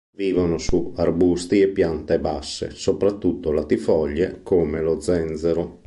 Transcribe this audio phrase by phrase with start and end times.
[0.17, 5.77] Vivono su arbusti e piante basse, soprattutto latifoglie come lo zenzero.